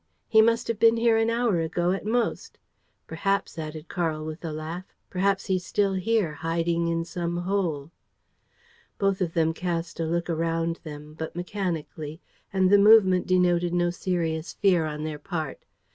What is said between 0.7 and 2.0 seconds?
been here an hour ago